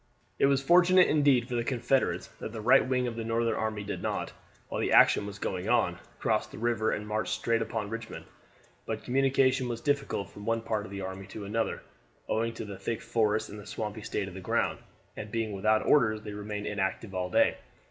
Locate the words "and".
6.89-7.07, 13.49-13.59, 15.15-15.29